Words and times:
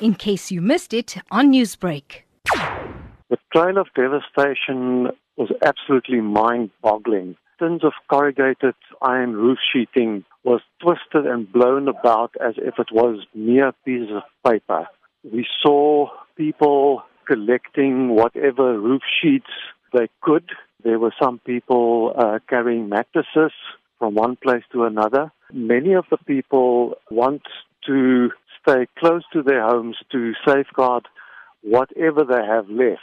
in 0.00 0.14
case 0.14 0.50
you 0.50 0.60
missed 0.60 0.92
it 0.92 1.16
on 1.30 1.52
Newsbreak. 1.52 2.22
The 3.28 3.38
trail 3.52 3.78
of 3.78 3.88
devastation 3.94 5.08
was 5.36 5.50
absolutely 5.64 6.20
mind 6.20 6.70
boggling. 6.82 7.36
Tons 7.58 7.84
of 7.84 7.92
corrugated 8.10 8.74
iron 9.00 9.32
roof 9.32 9.58
sheeting 9.72 10.24
was 10.44 10.60
twisted 10.80 11.26
and 11.26 11.50
blown 11.50 11.88
about 11.88 12.32
as 12.40 12.54
if 12.58 12.74
it 12.78 12.88
was 12.92 13.26
mere 13.34 13.72
pieces 13.84 14.10
of 14.14 14.50
paper. 14.50 14.86
We 15.24 15.46
saw 15.62 16.10
people 16.36 17.02
collecting 17.26 18.14
whatever 18.14 18.78
roof 18.78 19.02
sheets 19.20 19.50
they 19.92 20.08
could. 20.20 20.50
There 20.84 20.98
were 20.98 21.14
some 21.20 21.40
people 21.40 22.12
uh, 22.16 22.38
carrying 22.48 22.88
mattresses 22.88 23.52
from 23.98 24.14
one 24.14 24.36
place 24.36 24.62
to 24.72 24.84
another. 24.84 25.32
Many 25.52 25.94
of 25.94 26.04
the 26.10 26.18
people 26.18 26.94
want 27.10 27.42
to 27.86 28.30
stay 28.66 28.86
close 28.98 29.22
to 29.32 29.42
their 29.42 29.62
homes 29.62 29.96
to 30.12 30.32
safeguard 30.46 31.06
whatever 31.62 32.24
they 32.24 32.44
have 32.46 32.68
left. 32.68 33.00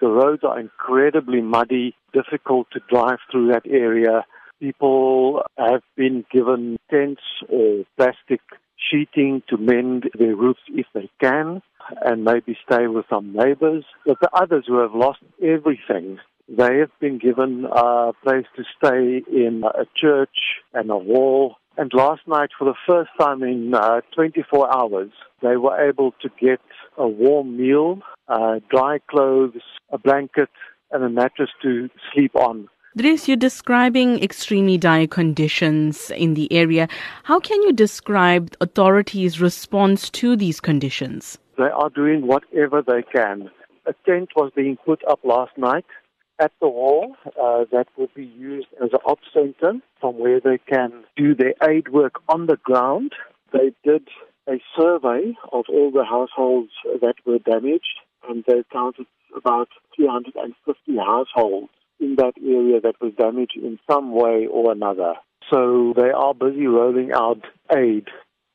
The 0.00 0.08
roads 0.08 0.42
are 0.44 0.60
incredibly 0.60 1.40
muddy, 1.40 1.94
difficult 2.12 2.68
to 2.72 2.80
drive 2.90 3.18
through 3.30 3.52
that 3.52 3.66
area. 3.66 4.24
People 4.60 5.42
have 5.58 5.82
been 5.96 6.24
given 6.32 6.76
tents 6.90 7.22
or 7.48 7.84
plastic 7.96 8.40
sheeting 8.90 9.42
to 9.48 9.56
mend 9.56 10.10
their 10.18 10.36
roofs 10.36 10.60
if 10.68 10.86
they 10.94 11.10
can 11.20 11.62
and 12.04 12.24
maybe 12.24 12.56
stay 12.70 12.86
with 12.86 13.06
some 13.08 13.32
neighbors. 13.32 13.84
But 14.06 14.18
the 14.20 14.30
others 14.34 14.64
who 14.66 14.78
have 14.78 14.94
lost 14.94 15.20
everything, 15.42 16.18
they 16.48 16.78
have 16.78 16.90
been 17.00 17.18
given 17.18 17.66
a 17.70 18.12
place 18.22 18.46
to 18.56 18.64
stay 18.76 19.22
in 19.30 19.62
a 19.64 19.84
church 19.96 20.60
and 20.72 20.90
a 20.90 20.98
hall. 20.98 21.56
And 21.76 21.90
last 21.92 22.22
night, 22.26 22.50
for 22.56 22.64
the 22.64 22.74
first 22.86 23.10
time 23.20 23.42
in 23.42 23.74
uh, 23.74 24.00
24 24.14 24.74
hours, 24.74 25.10
they 25.42 25.56
were 25.56 25.76
able 25.88 26.12
to 26.22 26.30
get 26.40 26.60
a 26.96 27.08
warm 27.08 27.56
meal, 27.56 28.00
uh, 28.28 28.60
dry 28.70 28.98
clothes, 29.10 29.62
a 29.90 29.98
blanket, 29.98 30.50
and 30.92 31.02
a 31.02 31.08
mattress 31.08 31.50
to 31.62 31.90
sleep 32.12 32.36
on. 32.36 32.68
Dries, 32.96 33.26
you're 33.26 33.36
describing 33.36 34.22
extremely 34.22 34.78
dire 34.78 35.08
conditions 35.08 36.12
in 36.12 36.34
the 36.34 36.52
area. 36.52 36.86
How 37.24 37.40
can 37.40 37.60
you 37.64 37.72
describe 37.72 38.54
authorities' 38.60 39.40
response 39.40 40.08
to 40.10 40.36
these 40.36 40.60
conditions? 40.60 41.38
They 41.58 41.64
are 41.64 41.90
doing 41.90 42.28
whatever 42.28 42.82
they 42.82 43.02
can. 43.02 43.50
A 43.86 43.94
tent 44.06 44.30
was 44.36 44.52
being 44.54 44.76
put 44.86 45.02
up 45.08 45.18
last 45.24 45.58
night 45.58 45.84
at 46.38 46.52
the 46.60 46.68
wall 46.68 47.16
uh, 47.26 47.64
that 47.72 47.88
will 47.96 48.10
be 48.14 48.26
used 48.26 48.68
as 48.82 48.90
an 48.92 49.00
op 49.04 49.18
center 49.64 49.80
from 50.00 50.18
where 50.18 50.40
they 50.40 50.58
can 50.58 51.04
do 51.16 51.34
their 51.34 51.54
aid 51.68 51.88
work 51.88 52.14
on 52.28 52.46
the 52.46 52.56
ground. 52.62 53.12
They 53.52 53.72
did 53.84 54.08
a 54.48 54.60
survey 54.78 55.34
of 55.52 55.64
all 55.68 55.90
the 55.90 56.04
households 56.04 56.72
that 57.00 57.14
were 57.26 57.38
damaged, 57.38 58.00
and 58.28 58.44
they 58.46 58.62
counted 58.72 59.06
about 59.36 59.68
350 59.96 60.96
households 60.96 61.68
in 62.00 62.16
that 62.16 62.34
area 62.42 62.80
that 62.80 63.00
was 63.00 63.12
damaged 63.18 63.56
in 63.56 63.78
some 63.90 64.12
way 64.12 64.46
or 64.50 64.72
another. 64.72 65.14
So 65.50 65.94
they 65.96 66.10
are 66.10 66.34
busy 66.34 66.66
rolling 66.66 67.12
out 67.12 67.42
aid 67.74 68.08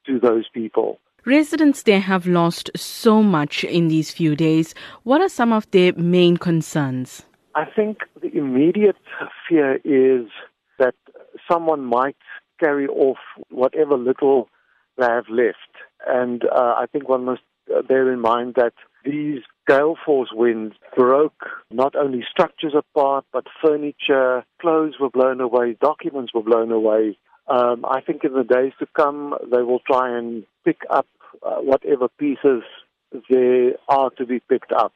to 0.05 0.19
those 0.19 0.47
people. 0.53 0.99
Residents 1.25 1.83
there 1.83 1.99
have 1.99 2.25
lost 2.25 2.71
so 2.75 3.21
much 3.21 3.63
in 3.63 3.87
these 3.87 4.11
few 4.11 4.35
days. 4.35 4.73
What 5.03 5.21
are 5.21 5.29
some 5.29 5.51
of 5.51 5.69
their 5.71 5.93
main 5.93 6.37
concerns? 6.37 7.23
I 7.55 7.65
think 7.65 7.99
the 8.21 8.29
immediate 8.37 8.95
fear 9.47 9.79
is 9.83 10.29
that 10.79 10.95
someone 11.51 11.83
might 11.85 12.17
carry 12.59 12.87
off 12.87 13.17
whatever 13.49 13.97
little 13.97 14.49
they 14.97 15.05
have 15.05 15.29
left. 15.29 15.57
And 16.07 16.43
uh, 16.43 16.75
I 16.77 16.85
think 16.91 17.07
one 17.07 17.25
must 17.25 17.41
bear 17.87 18.11
in 18.11 18.19
mind 18.19 18.55
that 18.55 18.73
these 19.05 19.41
gale 19.67 19.95
force 20.05 20.29
winds 20.33 20.75
broke 20.95 21.45
not 21.71 21.95
only 21.95 22.23
structures 22.29 22.73
apart, 22.75 23.25
but 23.31 23.45
furniture, 23.63 24.43
clothes 24.59 24.95
were 24.99 25.09
blown 25.09 25.39
away, 25.39 25.77
documents 25.79 26.33
were 26.33 26.43
blown 26.43 26.71
away. 26.71 27.17
Um, 27.47 27.85
I 27.85 28.01
think 28.01 28.23
in 28.23 28.33
the 28.33 28.43
days 28.43 28.73
to 28.79 28.87
come, 28.95 29.35
they 29.51 29.61
will 29.61 29.79
try 29.79 30.17
and 30.17 30.43
pick 30.65 30.81
up 30.89 31.07
uh, 31.43 31.57
whatever 31.57 32.07
pieces 32.19 32.63
there 33.29 33.73
are 33.87 34.09
to 34.11 34.25
be 34.25 34.39
picked 34.39 34.71
up. 34.71 34.93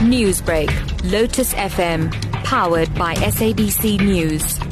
Newsbreak, 0.00 0.70
Lotus 1.10 1.54
FM, 1.54 2.12
powered 2.44 2.94
by 2.94 3.14
SABC 3.14 4.00
News. 4.00 4.63